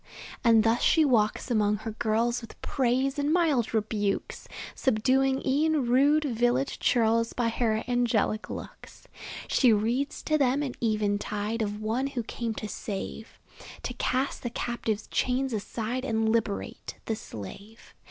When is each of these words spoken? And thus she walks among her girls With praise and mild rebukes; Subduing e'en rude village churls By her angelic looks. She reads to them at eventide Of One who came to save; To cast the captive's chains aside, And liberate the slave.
And 0.43 0.63
thus 0.63 0.81
she 0.81 1.05
walks 1.05 1.51
among 1.51 1.75
her 1.85 1.91
girls 1.91 2.41
With 2.41 2.59
praise 2.63 3.19
and 3.19 3.31
mild 3.31 3.71
rebukes; 3.71 4.47
Subduing 4.73 5.45
e'en 5.47 5.85
rude 5.85 6.23
village 6.25 6.79
churls 6.79 7.33
By 7.33 7.49
her 7.49 7.83
angelic 7.87 8.49
looks. 8.49 9.07
She 9.47 9.71
reads 9.71 10.23
to 10.23 10.39
them 10.39 10.63
at 10.63 10.73
eventide 10.81 11.61
Of 11.61 11.79
One 11.83 12.07
who 12.07 12.23
came 12.23 12.55
to 12.55 12.67
save; 12.67 13.37
To 13.83 13.93
cast 13.93 14.41
the 14.41 14.49
captive's 14.49 15.05
chains 15.05 15.53
aside, 15.53 16.03
And 16.03 16.27
liberate 16.31 16.95
the 17.05 17.15
slave. 17.15 17.93